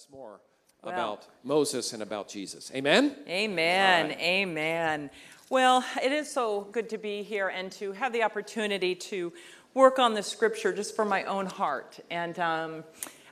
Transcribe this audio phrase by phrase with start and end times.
[0.00, 0.40] us more
[0.82, 2.72] well, about Moses and about Jesus.
[2.74, 3.14] Amen?
[3.28, 4.08] Amen.
[4.08, 4.18] Right.
[4.18, 5.10] Amen.
[5.50, 9.30] Well, it is so good to be here and to have the opportunity to
[9.74, 12.00] work on the scripture just for my own heart.
[12.10, 12.84] And um,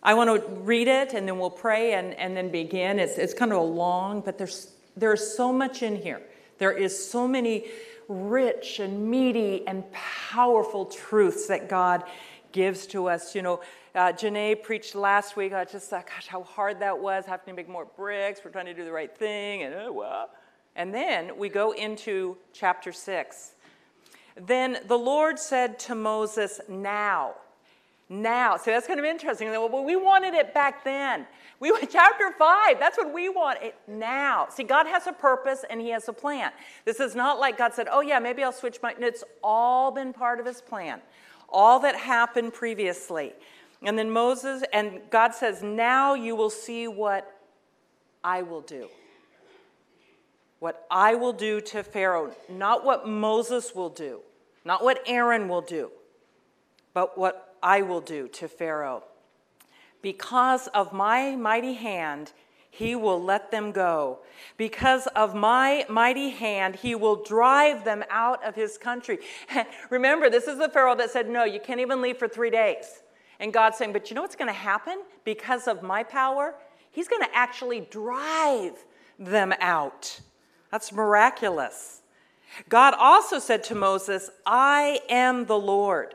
[0.02, 2.98] I want to read it and then we'll pray and, and then begin.
[2.98, 6.20] It's, it's kind of a long, but there's, there's so much in here.
[6.58, 7.64] There is so many
[8.08, 12.04] rich and meaty and powerful truths that God
[12.52, 13.34] gives to us.
[13.34, 13.60] You know,
[13.98, 15.52] uh, Janae preached last week.
[15.52, 18.40] I just thought, gosh, how hard that was, having to make more bricks.
[18.44, 20.30] We're trying to do the right thing, and oh, well.
[20.76, 23.56] And then we go into chapter six.
[24.36, 27.34] Then the Lord said to Moses, Now,
[28.08, 28.56] now.
[28.56, 29.50] See, that's kind of interesting.
[29.50, 31.26] Well, we wanted it back then.
[31.58, 32.78] We went chapter five.
[32.78, 34.46] That's what we want it now.
[34.48, 36.52] See, God has a purpose and He has a plan.
[36.84, 40.12] This is not like God said, "Oh yeah, maybe I'll switch my." It's all been
[40.12, 41.00] part of His plan
[41.48, 43.32] all that happened previously.
[43.82, 47.32] And then Moses, and God says, Now you will see what
[48.24, 48.88] I will do.
[50.58, 54.20] What I will do to Pharaoh, not what Moses will do,
[54.64, 55.92] not what Aaron will do,
[56.92, 59.04] but what I will do to Pharaoh.
[60.02, 62.32] Because of my mighty hand,
[62.70, 64.18] he will let them go.
[64.56, 69.18] Because of my mighty hand, he will drive them out of his country.
[69.90, 73.02] Remember, this is the Pharaoh that said, No, you can't even leave for three days.
[73.40, 75.02] And God's saying, But you know what's going to happen?
[75.24, 76.54] Because of my power,
[76.90, 78.84] he's going to actually drive
[79.18, 80.20] them out.
[80.70, 82.02] That's miraculous.
[82.68, 86.14] God also said to Moses, I am the Lord.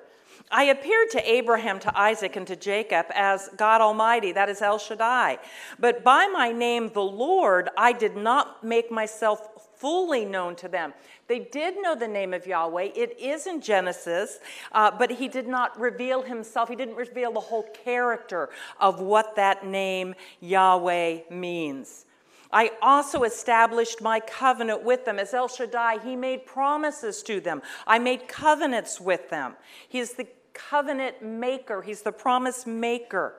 [0.52, 4.78] I appeared to Abraham, to Isaac, and to Jacob as God Almighty, that is El
[4.78, 5.40] Shaddai.
[5.80, 10.94] But by my name, the Lord, I did not make myself fully known to them.
[11.28, 12.92] They did know the name of Yahweh.
[12.96, 14.40] It is in Genesis,
[14.72, 16.70] uh, but he did not reveal himself.
[16.70, 22.06] He didn't reveal the whole character of what that name Yahweh means.
[22.50, 25.20] I also established my covenant with them.
[25.20, 27.62] As El Shaddai, he made promises to them.
[27.86, 29.58] I made covenants with them.
[29.90, 33.36] He is the covenant maker, he's the promise maker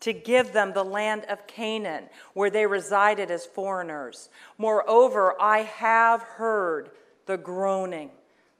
[0.00, 2.04] to give them the land of Canaan
[2.34, 4.28] where they resided as foreigners.
[4.56, 6.90] Moreover, I have heard
[7.26, 8.10] the groaning.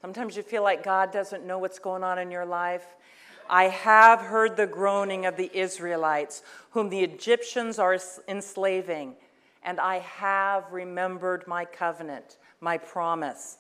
[0.01, 2.87] Sometimes you feel like God doesn't know what's going on in your life.
[3.51, 9.15] I have heard the groaning of the Israelites, whom the Egyptians are enslaving,
[9.63, 13.57] and I have remembered my covenant, my promise.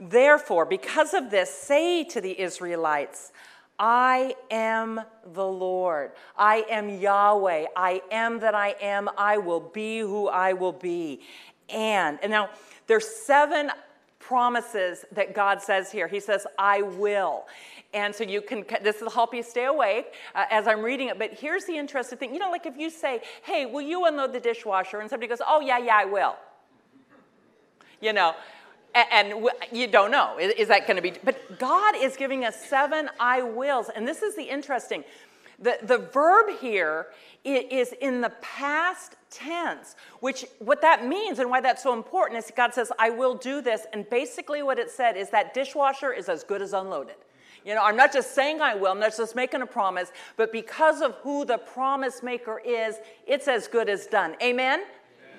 [0.00, 3.32] Therefore, because of this, say to the Israelites,
[3.78, 5.00] I am
[5.34, 6.12] the Lord.
[6.36, 7.66] I am Yahweh.
[7.76, 9.08] I am that I am.
[9.16, 11.20] I will be who I will be.
[11.68, 12.50] And, and now
[12.86, 13.70] there's seven
[14.18, 16.08] promises that God says here.
[16.08, 17.46] He says, I will.
[17.94, 21.18] And so you can, this will help you stay awake uh, as I'm reading it.
[21.18, 22.34] But here's the interesting thing.
[22.34, 25.00] You know, like if you say, hey, will you unload the dishwasher?
[25.00, 26.36] And somebody goes, oh, yeah, yeah, I will.
[28.00, 28.34] You know,
[28.94, 30.36] and you don't know.
[30.38, 34.22] Is that going to be but god is giving us seven i wills and this
[34.22, 35.04] is the interesting.
[35.60, 37.08] The, the verb here
[37.44, 42.52] is in the past tense which what that means and why that's so important is
[42.56, 46.28] god says i will do this and basically what it said is that dishwasher is
[46.28, 47.16] as good as unloaded.
[47.64, 50.52] You know i'm not just saying i will i'm not just making a promise but
[50.52, 54.36] because of who the promise maker is it's as good as done.
[54.42, 54.84] Amen,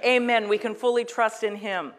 [0.03, 0.05] amen.
[0.05, 0.49] amen.
[0.49, 1.93] we can fully trust in him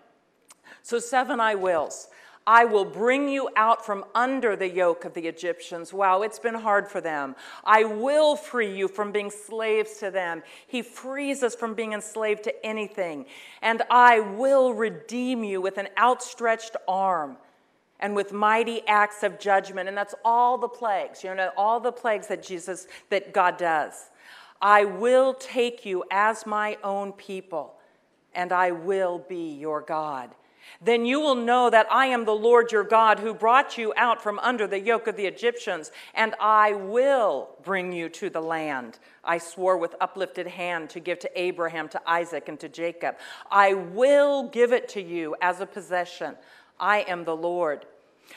[0.83, 2.09] so, seven I wills.
[2.47, 5.93] I will bring you out from under the yoke of the Egyptians.
[5.93, 7.37] Wow, it's been hard for them.
[7.65, 10.43] I will free you from being slaves to them.
[10.67, 13.27] He frees us from being enslaved to anything.
[13.61, 17.37] And I will redeem you with an outstretched arm
[18.01, 19.89] and with mighty acts of judgment.
[19.89, 24.11] And that's all the plagues, you know, all the plagues that Jesus, that God does.
[24.63, 27.75] I will take you as my own people,
[28.35, 30.35] and I will be your God.
[30.81, 34.23] Then you will know that I am the Lord your God who brought you out
[34.23, 38.99] from under the yoke of the Egyptians, and I will bring you to the land
[39.23, 43.17] I swore with uplifted hand to give to Abraham, to Isaac, and to Jacob.
[43.51, 46.37] I will give it to you as a possession.
[46.79, 47.87] I am the Lord.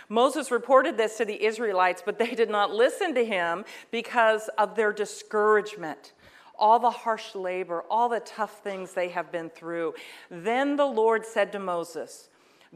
[0.09, 4.75] Moses reported this to the Israelites, but they did not listen to him because of
[4.75, 6.13] their discouragement
[6.57, 9.93] all the harsh labor, all the tough things they have been through.
[10.29, 12.29] Then the Lord said to Moses,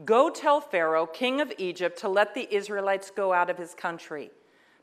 [0.04, 4.30] Go tell Pharaoh, king of Egypt, to let the Israelites go out of his country.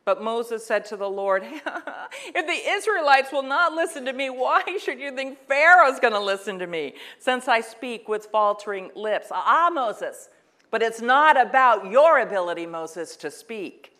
[0.03, 1.43] But Moses said to the Lord,
[2.27, 6.19] If the Israelites will not listen to me, why should you think Pharaoh's going to
[6.19, 9.27] listen to me, since I speak with faltering lips?
[9.31, 10.29] Ah, Moses,
[10.69, 13.94] but it's not about your ability, Moses, to speak.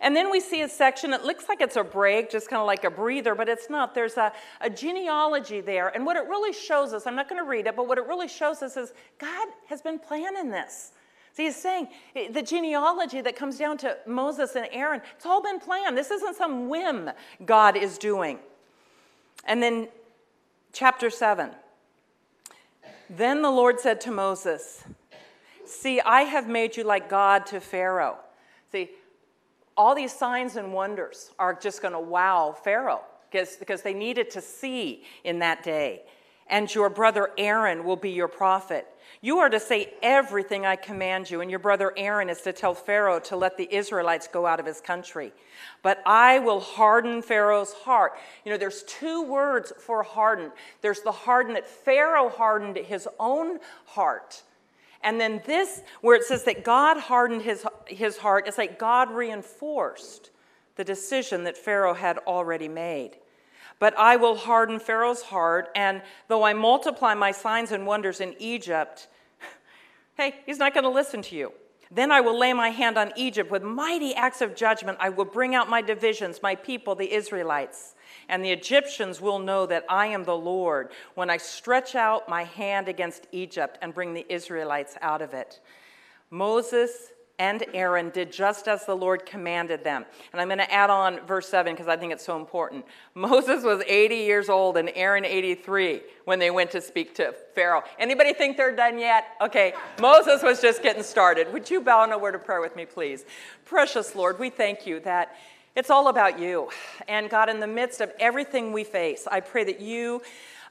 [0.00, 2.66] And then we see a section, it looks like it's a break, just kind of
[2.66, 3.94] like a breather, but it's not.
[3.94, 5.88] There's a, a genealogy there.
[5.88, 8.06] And what it really shows us, I'm not going to read it, but what it
[8.06, 10.92] really shows us is God has been planning this.
[11.32, 15.42] See, he's saying eh, the genealogy that comes down to Moses and Aaron, it's all
[15.42, 15.96] been planned.
[15.96, 17.10] This isn't some whim
[17.44, 18.38] God is doing.
[19.44, 19.88] And then,
[20.72, 21.50] chapter 7.
[23.10, 24.84] Then the Lord said to Moses,
[25.64, 28.16] See, I have made you like God to Pharaoh.
[28.72, 28.90] See,
[29.78, 34.28] all these signs and wonders are just going to wow Pharaoh because, because they needed
[34.32, 36.02] to see in that day.
[36.50, 38.86] And your brother Aaron will be your prophet.
[39.20, 42.74] You are to say everything I command you, and your brother Aaron is to tell
[42.74, 45.32] Pharaoh to let the Israelites go out of his country.
[45.82, 48.12] But I will harden Pharaoh's heart.
[48.44, 50.50] You know, there's two words for harden
[50.80, 54.42] there's the harden that Pharaoh hardened his own heart.
[55.02, 59.10] And then this, where it says that God hardened his, his heart, it's like God
[59.10, 60.30] reinforced
[60.76, 63.16] the decision that Pharaoh had already made.
[63.78, 68.34] But I will harden Pharaoh's heart, and though I multiply my signs and wonders in
[68.38, 69.06] Egypt,
[70.16, 71.52] hey, he's not going to listen to you.
[71.90, 74.98] Then I will lay my hand on Egypt with mighty acts of judgment.
[75.00, 77.94] I will bring out my divisions, my people, the Israelites.
[78.28, 82.44] And the Egyptians will know that I am the Lord when I stretch out my
[82.44, 85.60] hand against Egypt and bring the Israelites out of it.
[86.30, 90.04] Moses and Aaron did just as the Lord commanded them.
[90.32, 92.84] And I'm going to add on verse 7 because I think it's so important.
[93.14, 97.84] Moses was 80 years old and Aaron 83 when they went to speak to Pharaoh.
[97.98, 99.24] Anybody think they're done yet?
[99.40, 101.52] Okay, Moses was just getting started.
[101.52, 103.24] Would you bow in a word of prayer with me, please?
[103.64, 105.36] Precious Lord, we thank you that
[105.78, 106.68] it's all about you.
[107.06, 110.22] And God, in the midst of everything we face, I pray that you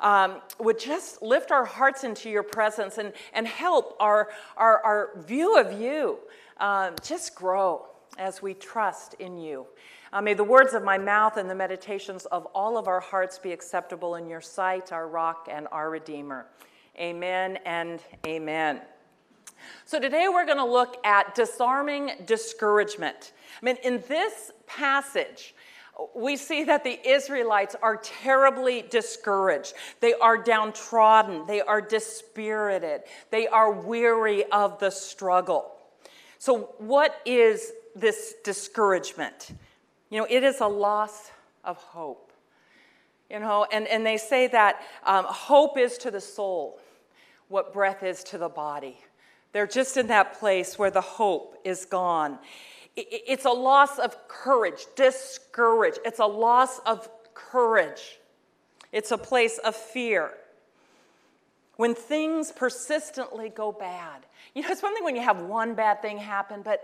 [0.01, 4.27] um, would just lift our hearts into your presence and, and help our,
[4.57, 6.17] our, our view of you
[6.57, 7.85] um, just grow
[8.17, 9.65] as we trust in you.
[10.11, 13.39] Uh, may the words of my mouth and the meditations of all of our hearts
[13.39, 16.47] be acceptable in your sight, our rock and our redeemer.
[16.99, 18.81] Amen and amen.
[19.85, 23.33] So, today we're going to look at disarming discouragement.
[23.61, 25.55] I mean, in this passage,
[26.13, 29.73] we see that the Israelites are terribly discouraged.
[29.99, 31.47] They are downtrodden.
[31.47, 33.01] They are dispirited.
[33.31, 35.71] They are weary of the struggle.
[36.37, 39.51] So, what is this discouragement?
[40.09, 41.31] You know, it is a loss
[41.63, 42.31] of hope.
[43.29, 46.79] You know, and, and they say that um, hope is to the soul
[47.49, 48.97] what breath is to the body.
[49.57, 52.37] They're just in that place where the hope is gone.
[52.95, 55.97] It's a loss of courage, discouraged.
[56.05, 58.19] It's a loss of courage.
[58.91, 60.29] It's a place of fear.
[61.75, 66.03] When things persistently go bad, you know, it's one thing when you have one bad
[66.03, 66.83] thing happen, but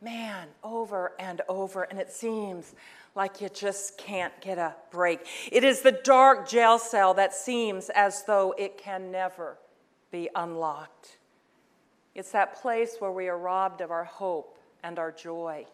[0.00, 2.74] man, over and over, and it seems
[3.14, 5.26] like you just can't get a break.
[5.52, 9.58] It is the dark jail cell that seems as though it can never
[10.10, 11.18] be unlocked.
[12.14, 15.66] It's that place where we are robbed of our hope and our joy.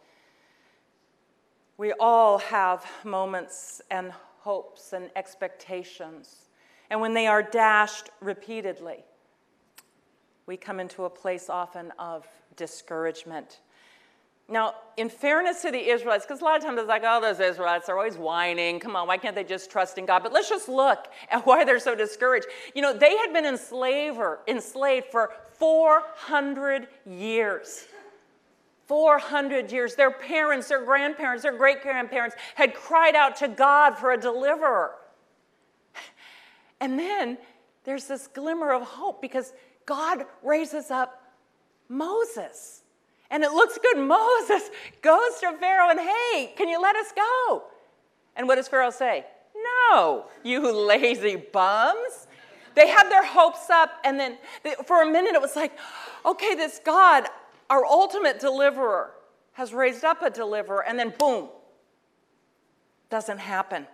[1.76, 6.48] We all have moments and hopes and expectations,
[6.88, 9.04] and when they are dashed repeatedly,
[10.46, 12.26] we come into a place often of
[12.56, 13.60] discouragement.
[14.50, 17.38] Now, in fairness to the Israelites, because a lot of times it's like, oh, those
[17.38, 18.80] Israelites are always whining.
[18.80, 20.24] Come on, why can't they just trust in God?
[20.24, 22.46] But let's just look at why they're so discouraged.
[22.74, 27.84] You know, they had been enslaver, enslaved for 400 years.
[28.86, 29.94] 400 years.
[29.94, 34.96] Their parents, their grandparents, their great grandparents had cried out to God for a deliverer.
[36.80, 37.38] And then
[37.84, 39.52] there's this glimmer of hope because
[39.86, 41.22] God raises up
[41.88, 42.79] Moses.
[43.30, 43.98] And it looks good.
[44.06, 44.70] Moses
[45.02, 47.64] goes to Pharaoh and, hey, can you let us go?
[48.36, 49.24] And what does Pharaoh say?
[49.90, 52.26] No, you lazy bums.
[52.74, 55.72] They had their hopes up, and then they, for a minute it was like,
[56.24, 57.26] okay, this God,
[57.68, 59.10] our ultimate deliverer,
[59.52, 61.48] has raised up a deliverer, and then boom,
[63.10, 63.86] doesn't happen.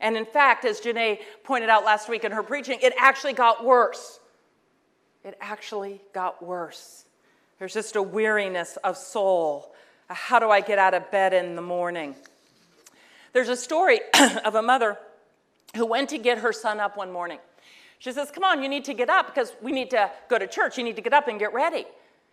[0.00, 3.64] And in fact, as Janae pointed out last week in her preaching, it actually got
[3.64, 4.20] worse
[5.24, 7.04] it actually got worse.
[7.62, 9.72] There's just a weariness of soul.
[10.10, 12.16] Uh, how do I get out of bed in the morning?
[13.32, 14.00] There's a story
[14.44, 14.98] of a mother
[15.76, 17.38] who went to get her son up one morning.
[18.00, 20.48] She says, Come on, you need to get up because we need to go to
[20.48, 20.76] church.
[20.76, 21.86] You need to get up and get ready.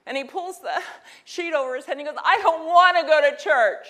[0.08, 0.82] And he pulls the
[1.26, 3.86] sheet over his head and he goes, I don't want to go to church.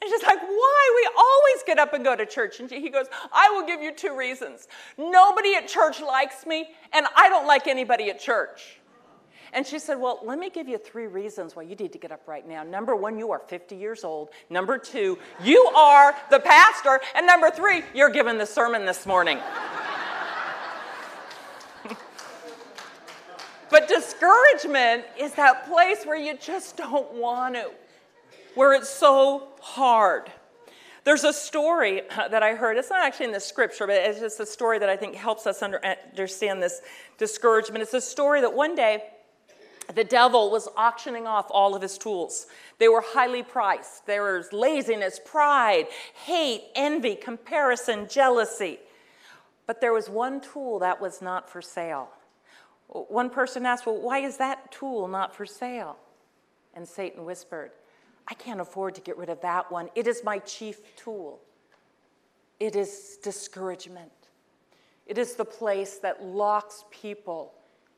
[0.00, 1.02] And she's like, Why?
[1.02, 2.60] We always get up and go to church.
[2.60, 4.68] And he goes, I will give you two reasons.
[4.96, 8.78] Nobody at church likes me, and I don't like anybody at church.
[9.56, 12.12] And she said, Well, let me give you three reasons why you need to get
[12.12, 12.62] up right now.
[12.62, 14.28] Number one, you are 50 years old.
[14.50, 17.00] Number two, you are the pastor.
[17.14, 19.38] And number three, you're giving the sermon this morning.
[23.70, 27.70] but discouragement is that place where you just don't want to,
[28.56, 30.30] where it's so hard.
[31.04, 32.76] There's a story that I heard.
[32.76, 35.46] It's not actually in the scripture, but it's just a story that I think helps
[35.46, 36.82] us under, understand this
[37.16, 37.80] discouragement.
[37.80, 39.02] It's a story that one day
[39.94, 42.46] the devil was auctioning off all of his tools.
[42.78, 44.06] They were highly priced.
[44.06, 45.86] There was laziness, pride,
[46.24, 48.80] hate, envy, comparison, jealousy.
[49.66, 52.08] But there was one tool that was not for sale.
[52.88, 55.96] One person asked, Well, why is that tool not for sale?
[56.74, 57.72] And Satan whispered,
[58.28, 59.88] I can't afford to get rid of that one.
[59.94, 61.40] It is my chief tool.
[62.58, 64.12] It is discouragement.
[65.06, 67.52] It is the place that locks people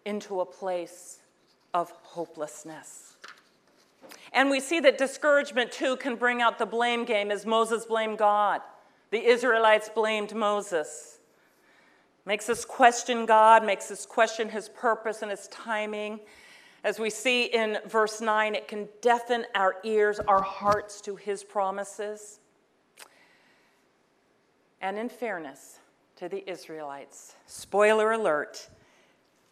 [0.04, 1.21] into a place
[1.79, 3.15] of hopelessness.
[4.33, 8.19] And we see that discouragement too can bring out the blame game as Moses blamed
[8.19, 8.63] God.
[9.11, 11.21] The Israelites blamed Moses.
[12.27, 16.19] Makes us question God, makes us question his purpose and his timing.
[16.83, 21.45] As we see in verse 9, it can deafen our ears, our hearts to his
[21.45, 22.41] promises.
[24.81, 25.79] And in fairness
[26.17, 28.69] to the Israelites, spoiler alert,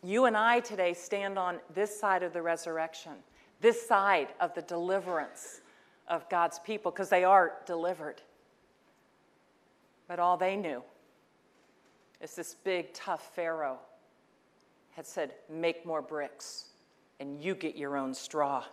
[0.06, 3.12] you and I today stand on this side of the resurrection,
[3.60, 5.60] this side of the deliverance
[6.08, 8.22] of God's people, because they are delivered.
[10.06, 10.82] But all they knew
[12.20, 13.78] is this big, tough Pharaoh
[14.92, 16.66] had said, Make more bricks
[17.18, 18.64] and you get your own straw.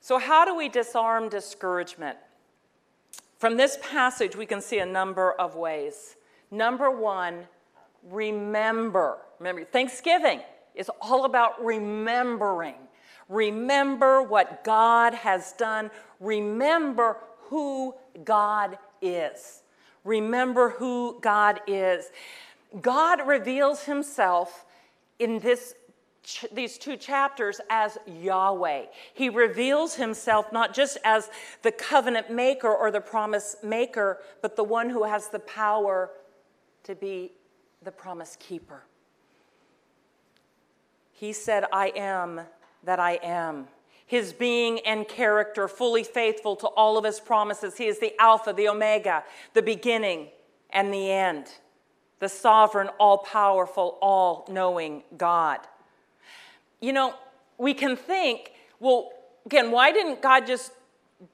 [0.00, 2.16] So, how do we disarm discouragement?
[3.38, 6.16] From this passage, we can see a number of ways.
[6.50, 7.46] Number one,
[8.08, 9.18] remember.
[9.38, 10.40] Remember, Thanksgiving
[10.74, 12.74] is all about remembering.
[13.28, 15.90] Remember what God has done.
[16.18, 17.16] Remember
[17.48, 19.62] who God is.
[20.04, 22.10] Remember who God is.
[22.80, 24.64] God reveals himself
[25.18, 25.74] in this
[26.52, 28.84] these two chapters as Yahweh.
[29.14, 31.30] He reveals himself not just as
[31.62, 36.10] the covenant maker or the promise maker, but the one who has the power
[36.84, 37.32] to be
[37.82, 38.84] the promise keeper.
[41.12, 42.40] He said, I am
[42.84, 43.68] that I am.
[44.06, 47.76] His being and character, fully faithful to all of his promises.
[47.76, 49.22] He is the Alpha, the Omega,
[49.54, 50.28] the beginning
[50.70, 51.46] and the end,
[52.18, 55.60] the sovereign, all powerful, all knowing God
[56.80, 57.14] you know,
[57.58, 59.12] we can think, well,
[59.46, 60.72] again, why didn't God just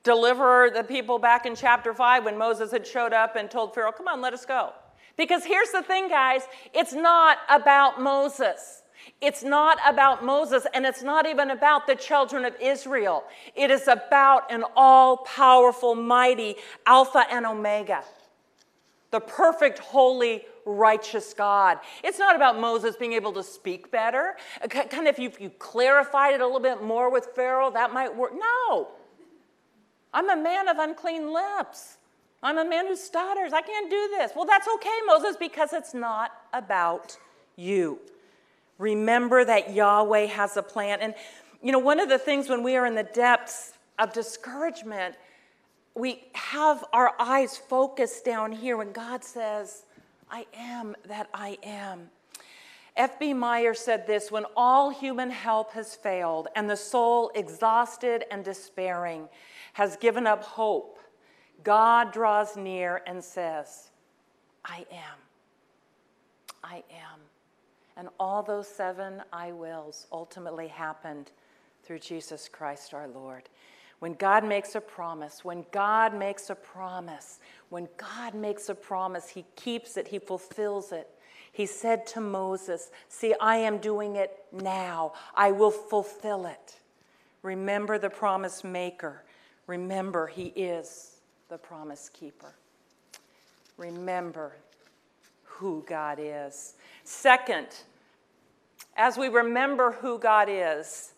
[0.03, 3.93] deliver the people back in chapter 5 when Moses had showed up and told Pharaoh,
[3.93, 4.73] come on, let us go?
[5.17, 6.43] Because here's the thing, guys
[6.75, 8.83] it's not about Moses.
[9.21, 13.25] It's not about Moses, and it's not even about the children of Israel.
[13.55, 16.57] It is about an all powerful, mighty
[16.87, 18.03] Alpha and Omega,
[19.13, 21.79] the perfect, holy, righteous God.
[22.03, 24.37] It's not about Moses being able to speak better.
[24.69, 28.33] Kind of if you clarified it a little bit more with Pharaoh, that might work.
[28.35, 28.89] No.
[30.13, 31.99] I'm a man of unclean lips.
[32.47, 33.53] I'm a man who stutters.
[33.53, 34.31] I can't do this.
[34.37, 37.19] Well, that's okay, Moses, because it's not about
[37.57, 37.99] you.
[38.79, 41.00] Remember that Yahweh has a plan.
[41.00, 41.17] And,
[41.61, 45.17] you know, one of the things when we are in the depths of discouragement,
[45.97, 49.83] we have our eyes focused down here when God says,
[50.31, 52.11] I am that I am.
[52.97, 53.35] F.B.
[53.35, 59.29] Meyer said this when all human help has failed and the soul, exhausted and despairing,
[59.73, 61.00] has given up hope,
[61.65, 63.91] God draws near and says,
[64.65, 65.19] I am.
[66.63, 67.21] I am.
[67.97, 71.31] And all those seven I wills ultimately happened
[71.83, 73.49] through Jesus Christ our Lord.
[74.01, 77.39] When God makes a promise, when God makes a promise,
[77.71, 81.09] when God makes a promise, He keeps it, He fulfills it.
[81.53, 85.15] He said to Moses, See, I am doing it now.
[85.35, 86.81] I will fulfill it.
[87.43, 89.25] Remember the promise maker.
[89.67, 91.16] Remember, He is
[91.49, 92.55] the promise keeper.
[93.76, 94.53] Remember
[95.45, 96.75] who God is.
[97.05, 97.69] Second,
[98.97, 101.12] as we remember who God is,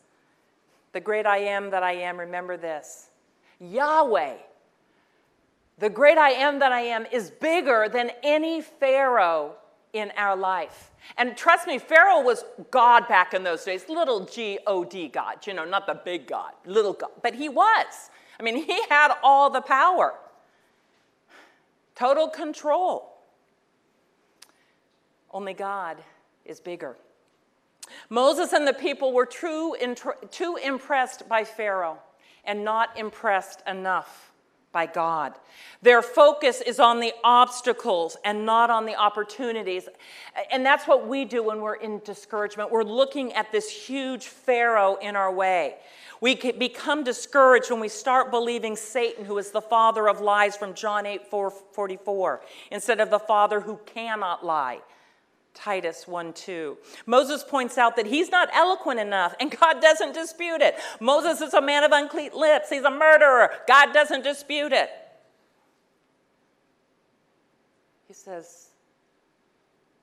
[0.93, 3.11] the great I am that I am, remember this
[3.61, 4.35] Yahweh,
[5.79, 9.55] the great I am that I am, is bigger than any Pharaoh
[9.93, 10.91] in our life.
[11.17, 15.47] And trust me, Pharaoh was God back in those days, little G O D God,
[15.47, 18.11] you know, not the big God, little God, but he was.
[18.39, 20.15] I mean, he had all the power,
[21.95, 23.15] total control.
[25.31, 25.99] Only God
[26.45, 26.97] is bigger.
[28.09, 29.77] Moses and the people were too,
[30.31, 31.99] too impressed by Pharaoh
[32.45, 34.28] and not impressed enough
[34.73, 35.35] by God.
[35.83, 39.89] Their focus is on the obstacles and not on the opportunities.
[40.51, 42.71] And that's what we do when we're in discouragement.
[42.71, 45.77] We're looking at this huge Pharaoh in our way.
[46.21, 50.75] We become discouraged when we start believing Satan, who is the father of lies from
[50.75, 54.81] John 8 44, instead of the father who cannot lie.
[55.55, 56.79] Titus 1 2.
[57.07, 60.77] Moses points out that he's not eloquent enough, and God doesn't dispute it.
[61.01, 63.51] Moses is a man of unclean lips, he's a murderer.
[63.67, 64.91] God doesn't dispute it.
[68.07, 68.69] He says,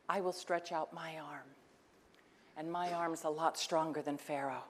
[0.08, 1.48] I will stretch out my arm,
[2.58, 4.64] and my arm's a lot stronger than Pharaoh.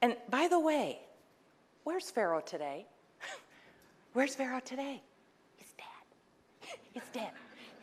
[0.00, 1.00] And by the way,
[1.84, 2.86] where's Pharaoh today?
[4.12, 5.02] where's Pharaoh today?
[5.56, 6.68] He's dead.
[6.92, 7.30] He's dead.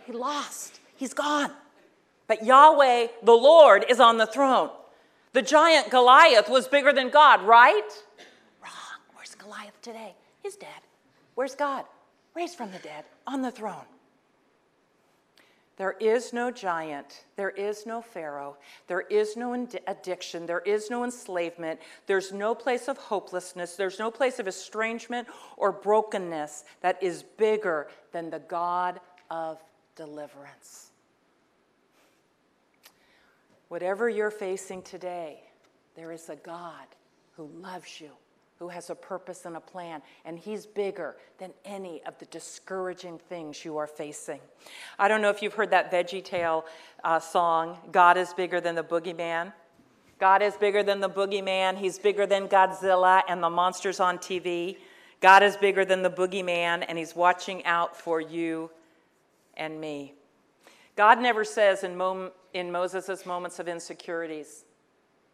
[0.06, 0.80] He lost.
[1.01, 1.50] He's gone.
[2.27, 4.70] But Yahweh, the Lord, is on the throne.
[5.34, 7.89] The giant Goliath was bigger than God, right?
[8.62, 9.00] Wrong.
[9.15, 10.13] Where's Goliath today?
[10.43, 10.70] He's dead.
[11.34, 11.86] Where's God?
[12.36, 13.88] Raised from the dead, on the throne.
[15.77, 17.25] There is no giant.
[17.36, 18.58] There is no Pharaoh.
[18.86, 19.55] There is no
[19.88, 20.46] addiction.
[20.46, 21.79] There is no enslavement.
[22.05, 23.75] There's no place of hopelessness.
[23.75, 25.27] There's no place of estrangement
[25.58, 29.00] or brokenness that is bigger than the God
[29.31, 29.58] of
[29.96, 30.90] deliverance.
[33.72, 35.42] Whatever you're facing today,
[35.96, 36.88] there is a God
[37.38, 38.10] who loves you,
[38.60, 43.18] who has a purpose and a plan, and He's bigger than any of the discouraging
[43.18, 44.42] things you are facing.
[45.00, 46.66] I don't know if you've heard that Veggie Tale
[47.06, 49.54] uh, song, God is bigger than the boogeyman.
[50.20, 51.78] God is bigger than the boogeyman.
[51.78, 54.80] He's bigger than Godzilla and the monsters on TV.
[55.22, 58.70] God is bigger than the boogeyman, and He's watching out for you
[59.56, 60.16] and me.
[60.95, 64.65] God never says in, mom- in Moses' moments of insecurities,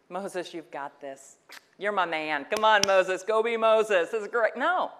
[0.09, 1.37] Moses, you've got this.
[1.77, 2.45] You're my man.
[2.49, 4.09] Come on, Moses, go be Moses.
[4.09, 4.55] This is great.
[4.55, 4.91] No,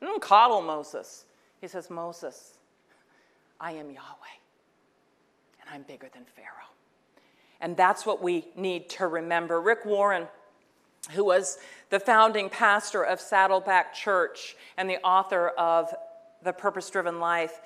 [0.00, 1.24] he don't coddle Moses.
[1.60, 2.58] He says, Moses,
[3.60, 4.36] I am Yahweh,
[5.60, 6.50] and I'm bigger than Pharaoh.
[7.60, 9.60] And that's what we need to remember.
[9.60, 10.26] Rick Warren,
[11.12, 11.58] who was
[11.90, 15.94] the founding pastor of Saddleback Church and the author of
[16.42, 17.60] The Purpose Driven Life,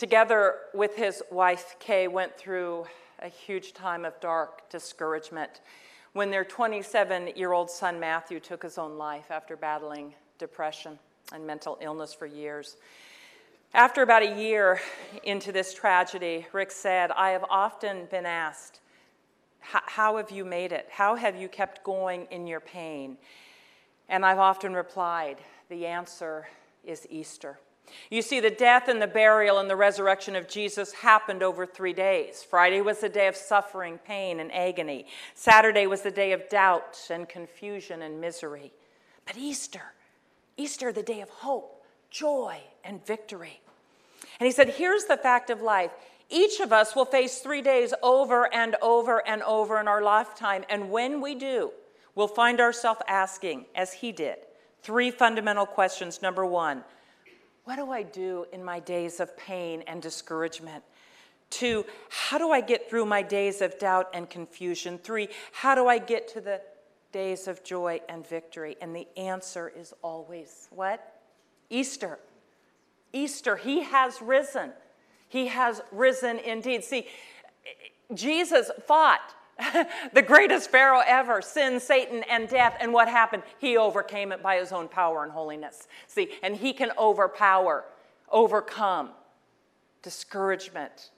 [0.00, 2.86] together with his wife, Kay, went through
[3.18, 5.60] a huge time of dark discouragement
[6.14, 10.98] when their 27 year old son, Matthew, took his own life after battling depression
[11.34, 12.78] and mental illness for years.
[13.74, 14.80] After about a year
[15.22, 18.80] into this tragedy, Rick said, I have often been asked,
[19.60, 20.88] How have you made it?
[20.90, 23.18] How have you kept going in your pain?
[24.08, 26.48] And I've often replied, The answer
[26.84, 27.58] is Easter.
[28.10, 31.92] You see, the death and the burial and the resurrection of Jesus happened over three
[31.92, 32.42] days.
[32.42, 35.06] Friday was the day of suffering, pain, and agony.
[35.34, 38.72] Saturday was the day of doubt and confusion and misery.
[39.26, 39.94] But Easter,
[40.56, 43.60] Easter, the day of hope, joy, and victory.
[44.38, 45.90] And he said, Here's the fact of life.
[46.28, 50.64] Each of us will face three days over and over and over in our lifetime.
[50.68, 51.72] And when we do,
[52.14, 54.36] we'll find ourselves asking, as he did,
[54.82, 56.22] three fundamental questions.
[56.22, 56.84] Number one,
[57.70, 60.82] what do I do in my days of pain and discouragement?
[61.50, 64.98] Two, how do I get through my days of doubt and confusion?
[64.98, 66.60] Three, how do I get to the
[67.12, 68.76] days of joy and victory?
[68.80, 71.20] And the answer is always what?
[71.70, 72.18] Easter.
[73.12, 73.54] Easter.
[73.54, 74.72] He has risen.
[75.28, 76.82] He has risen indeed.
[76.82, 77.06] See,
[78.12, 79.32] Jesus fought
[80.12, 82.76] the greatest Pharaoh ever, sin, Satan, and death.
[82.80, 83.42] And what happened?
[83.58, 85.88] He overcame it by his own power and holiness.
[86.06, 87.84] See, and he can overpower,
[88.30, 89.10] overcome
[90.02, 91.10] discouragement,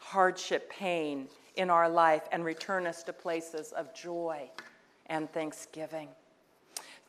[0.00, 4.50] hardship, pain in our life, and return us to places of joy
[5.06, 6.08] and thanksgiving.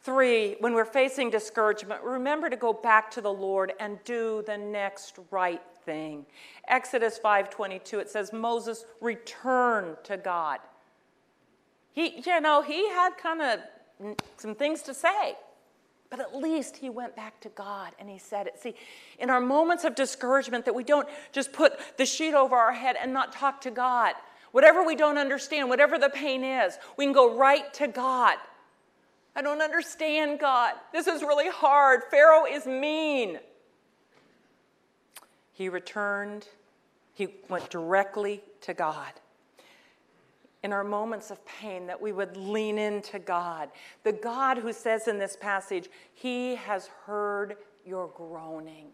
[0.01, 4.57] Three, when we're facing discouragement, remember to go back to the Lord and do the
[4.57, 6.25] next right thing.
[6.67, 10.59] Exodus 5:22 it says Moses returned to God.
[11.93, 13.59] He you know, he had kind of
[14.37, 15.35] some things to say.
[16.09, 18.59] But at least he went back to God and he said it.
[18.59, 18.75] See,
[19.19, 22.95] in our moments of discouragement, that we don't just put the sheet over our head
[23.01, 24.13] and not talk to God.
[24.53, 28.37] Whatever we don't understand, whatever the pain is, we can go right to God.
[29.35, 30.75] I don't understand, God.
[30.93, 32.03] This is really hard.
[32.09, 33.39] Pharaoh is mean.
[35.57, 36.47] He returned,
[37.15, 39.11] he went directly to God.
[40.61, 43.69] In our moments of pain, that we would lean into God.
[44.03, 48.89] The God who says in this passage, He has heard your groaning.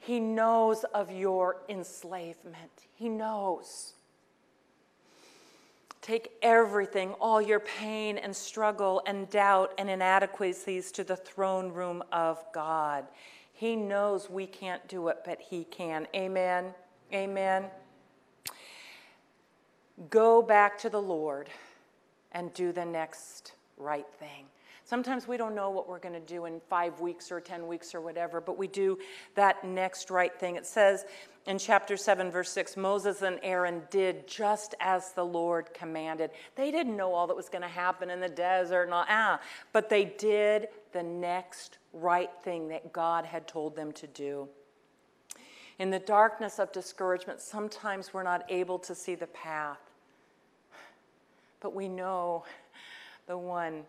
[0.00, 2.72] He knows of your enslavement.
[2.96, 3.92] He knows.
[6.02, 12.02] Take everything, all your pain and struggle and doubt and inadequacies to the throne room
[12.10, 13.04] of God.
[13.58, 16.06] He knows we can't do it, but He can.
[16.14, 16.66] Amen.
[17.12, 17.64] Amen.
[20.10, 21.48] Go back to the Lord
[22.30, 24.44] and do the next right thing.
[24.84, 27.96] Sometimes we don't know what we're going to do in five weeks or 10 weeks
[27.96, 28.96] or whatever, but we do
[29.34, 30.54] that next right thing.
[30.54, 31.04] It says
[31.46, 36.30] in chapter 7, verse 6 Moses and Aaron did just as the Lord commanded.
[36.54, 39.40] They didn't know all that was going to happen in the desert, and all, ah,
[39.72, 44.48] but they did the next right thing that God had told them to do.
[45.78, 49.78] In the darkness of discouragement, sometimes we're not able to see the path,
[51.60, 52.44] but we know
[53.26, 53.84] the one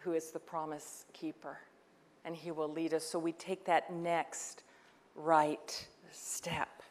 [0.00, 1.58] who is the promise keeper,
[2.24, 3.04] and he will lead us.
[3.04, 4.62] So we take that next
[5.14, 6.82] right step.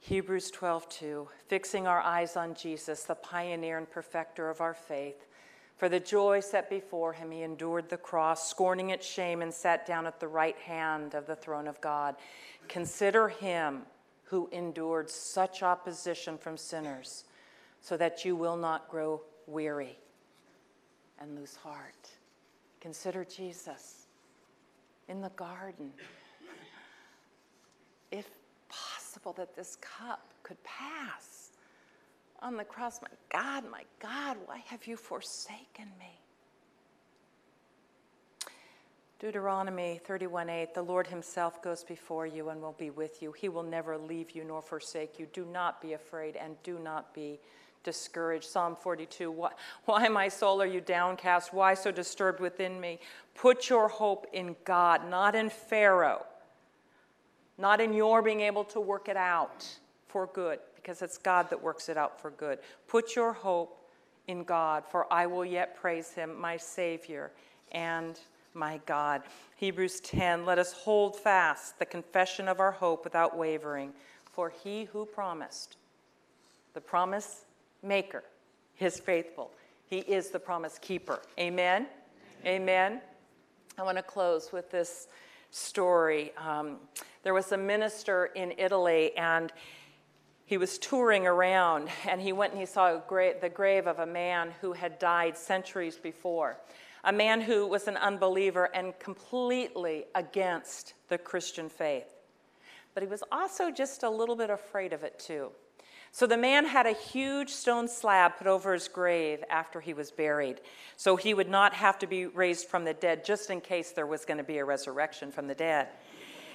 [0.00, 5.26] Hebrews 12:2 fixing our eyes on Jesus the pioneer and perfecter of our faith
[5.78, 9.86] for the joy set before him he endured the cross scorning its shame and sat
[9.86, 12.14] down at the right hand of the throne of God
[12.68, 13.82] consider him
[14.24, 17.24] who endured such opposition from sinners
[17.80, 19.98] so that you will not grow weary
[21.20, 22.10] and lose heart.
[22.80, 24.06] Consider Jesus
[25.08, 25.90] in the garden.
[28.10, 28.28] If
[28.68, 31.47] possible, that this cup could pass
[32.40, 33.00] on the cross.
[33.02, 36.20] My God, my God, why have you forsaken me?
[39.18, 43.32] Deuteronomy 31:8 The Lord himself goes before you and will be with you.
[43.32, 45.26] He will never leave you nor forsake you.
[45.26, 47.40] Do not be afraid and do not be
[47.82, 48.44] discouraged.
[48.44, 49.52] Psalm 42 why,
[49.86, 51.52] why, my soul, are you downcast?
[51.52, 53.00] Why so disturbed within me?
[53.34, 56.24] Put your hope in God, not in Pharaoh,
[57.56, 59.66] not in your being able to work it out
[60.06, 62.60] for good, because it's God that works it out for good.
[62.86, 63.78] Put your hope
[64.26, 67.30] in God, for I will yet praise him, my Savior
[67.72, 68.18] and
[68.54, 69.20] my God.
[69.56, 73.92] Hebrews 10 Let us hold fast the confession of our hope without wavering,
[74.32, 75.76] for he who promised,
[76.72, 77.44] the promise
[77.82, 78.24] maker,
[78.74, 79.50] his faithful.
[79.90, 81.20] He is the promise keeper.
[81.38, 81.86] Amen?
[82.46, 83.02] Amen.
[83.76, 85.08] I want to close with this
[85.50, 86.32] story.
[86.38, 86.76] Um,
[87.24, 89.52] there was a minister in Italy, and
[90.48, 94.06] he was touring around, and he went and he saw gra- the grave of a
[94.06, 96.56] man who had died centuries before.
[97.04, 102.14] A man who was an unbeliever and completely against the Christian faith.
[102.94, 105.50] But he was also just a little bit afraid of it, too.
[106.12, 110.10] So the man had a huge stone slab put over his grave after he was
[110.10, 110.62] buried,
[110.96, 114.06] so he would not have to be raised from the dead, just in case there
[114.06, 115.88] was going to be a resurrection from the dead.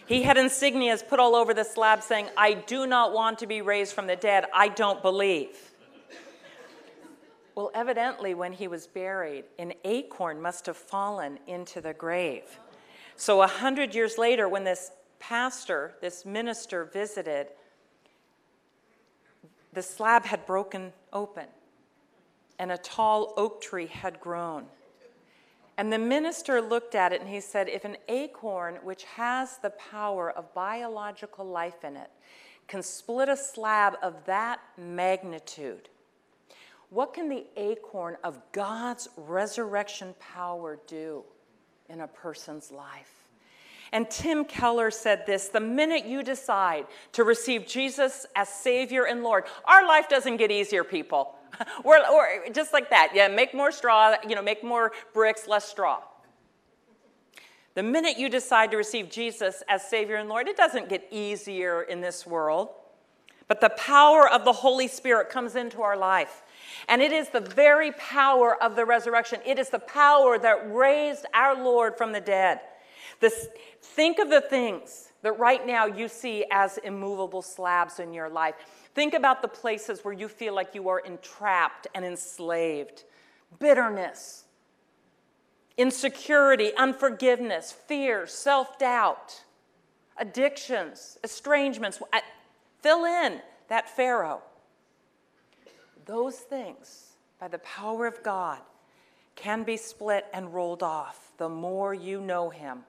[0.05, 3.61] He had insignias put all over the slab saying, I do not want to be
[3.61, 4.45] raised from the dead.
[4.53, 5.57] I don't believe.
[7.55, 12.59] Well, evidently, when he was buried, an acorn must have fallen into the grave.
[13.15, 17.47] So, a hundred years later, when this pastor, this minister visited,
[19.71, 21.45] the slab had broken open
[22.59, 24.65] and a tall oak tree had grown.
[25.77, 29.71] And the minister looked at it and he said, If an acorn, which has the
[29.71, 32.11] power of biological life in it,
[32.67, 35.89] can split a slab of that magnitude,
[36.89, 41.23] what can the acorn of God's resurrection power do
[41.89, 43.23] in a person's life?
[43.91, 49.23] And Tim Keller said this the minute you decide to receive Jesus as Savior and
[49.23, 51.35] Lord, our life doesn't get easier, people.
[51.83, 53.11] we're, we're just like that.
[53.13, 56.01] Yeah, make more straw, you know, make more bricks, less straw.
[57.75, 61.81] The minute you decide to receive Jesus as Savior and Lord, it doesn't get easier
[61.81, 62.69] in this world.
[63.47, 66.43] But the power of the Holy Spirit comes into our life.
[66.87, 69.39] And it is the very power of the resurrection.
[69.45, 72.61] It is the power that raised our Lord from the dead.
[73.19, 73.47] This,
[73.81, 78.55] think of the things that right now you see as immovable slabs in your life.
[78.93, 83.03] Think about the places where you feel like you are entrapped and enslaved
[83.59, 84.45] bitterness,
[85.77, 89.43] insecurity, unforgiveness, fear, self doubt,
[90.17, 92.01] addictions, estrangements.
[92.81, 94.41] Fill in that Pharaoh.
[96.05, 98.59] Those things, by the power of God,
[99.35, 102.83] can be split and rolled off the more you know Him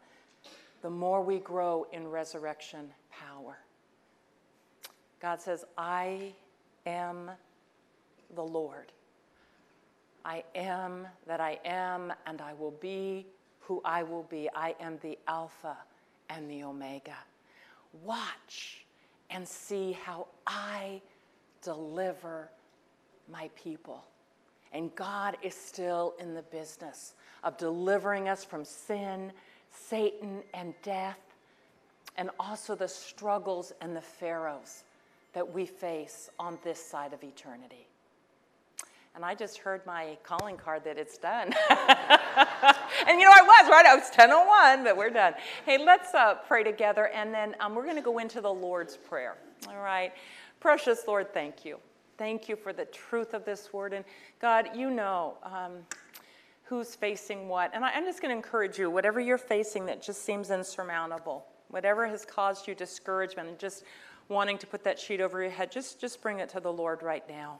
[0.84, 3.56] the more we grow in resurrection power.
[5.20, 6.32] God says, I
[6.86, 7.30] am
[8.34, 8.92] the Lord.
[10.24, 13.26] I am that I am, and I will be
[13.60, 14.48] who I will be.
[14.54, 15.76] I am the Alpha
[16.30, 17.16] and the Omega.
[18.02, 18.84] Watch
[19.30, 21.00] and see how I
[21.62, 22.50] deliver
[23.30, 24.04] my people.
[24.72, 29.32] And God is still in the business of delivering us from sin,
[29.70, 31.20] Satan, and death,
[32.16, 34.84] and also the struggles and the pharaohs
[35.34, 37.88] that we face on this side of eternity.
[39.14, 41.54] And I just heard my calling card that it's done.
[41.70, 43.86] and you know, I was, right?
[43.86, 45.34] I was 10.01, but we're done.
[45.64, 48.96] Hey, let's uh, pray together, and then um, we're going to go into the Lord's
[48.96, 49.36] Prayer.
[49.68, 50.12] All right.
[50.58, 51.78] Precious Lord, thank you.
[52.18, 53.92] Thank you for the truth of this word.
[53.92, 54.04] And
[54.40, 55.72] God, you know um,
[56.64, 57.70] who's facing what.
[57.72, 61.46] And I, I'm just going to encourage you, whatever you're facing that just seems insurmountable,
[61.68, 63.84] whatever has caused you discouragement and just
[64.28, 67.02] wanting to put that sheet over your head, just, just bring it to the Lord
[67.02, 67.58] right now.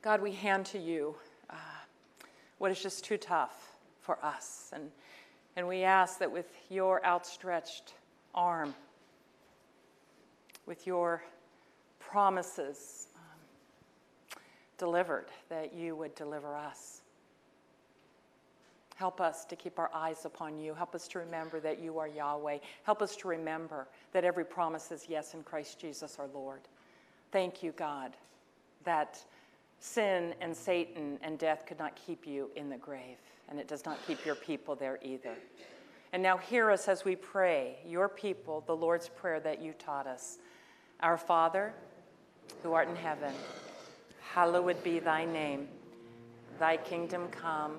[0.00, 1.14] God, we hand to you
[1.50, 1.54] uh,
[2.58, 4.70] what is just too tough for us.
[4.72, 4.90] And,
[5.56, 7.94] and we ask that with your outstretched
[8.34, 8.74] arm,
[10.66, 11.22] with your
[12.00, 14.40] promises um,
[14.78, 17.01] delivered, that you would deliver us.
[19.02, 20.74] Help us to keep our eyes upon you.
[20.74, 22.58] Help us to remember that you are Yahweh.
[22.84, 26.60] Help us to remember that every promise is yes in Christ Jesus our Lord.
[27.32, 28.12] Thank you, God,
[28.84, 29.18] that
[29.80, 33.16] sin and Satan and death could not keep you in the grave,
[33.48, 35.34] and it does not keep your people there either.
[36.12, 40.06] And now hear us as we pray, your people, the Lord's Prayer that you taught
[40.06, 40.38] us.
[41.00, 41.74] Our Father,
[42.62, 43.34] who art in heaven,
[44.32, 45.66] hallowed be thy name.
[46.60, 47.78] Thy kingdom come,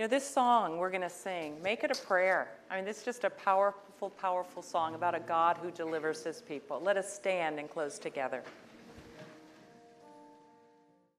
[0.00, 2.48] You know, this song we're going to sing, make it a prayer.
[2.70, 6.80] I mean, it's just a powerful, powerful song about a God who delivers his people.
[6.80, 8.42] Let us stand and close together.